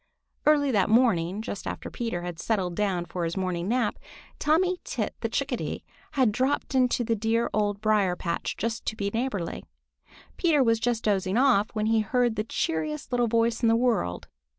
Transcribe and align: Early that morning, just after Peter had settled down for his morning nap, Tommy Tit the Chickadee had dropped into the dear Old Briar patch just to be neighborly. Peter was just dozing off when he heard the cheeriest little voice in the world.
Early 0.47 0.71
that 0.71 0.89
morning, 0.89 1.43
just 1.43 1.67
after 1.67 1.91
Peter 1.91 2.23
had 2.23 2.39
settled 2.39 2.73
down 2.75 3.05
for 3.05 3.23
his 3.23 3.37
morning 3.37 3.67
nap, 3.67 3.99
Tommy 4.39 4.79
Tit 4.83 5.13
the 5.19 5.29
Chickadee 5.29 5.83
had 6.13 6.31
dropped 6.31 6.73
into 6.73 7.03
the 7.03 7.15
dear 7.15 7.51
Old 7.53 7.81
Briar 7.81 8.15
patch 8.15 8.57
just 8.57 8.83
to 8.87 8.95
be 8.95 9.11
neighborly. 9.13 9.63
Peter 10.37 10.63
was 10.63 10.79
just 10.79 11.03
dozing 11.03 11.37
off 11.37 11.69
when 11.73 11.85
he 11.85 11.99
heard 11.99 12.35
the 12.35 12.43
cheeriest 12.43 13.11
little 13.11 13.27
voice 13.27 13.61
in 13.61 13.67
the 13.67 13.75
world. 13.75 14.27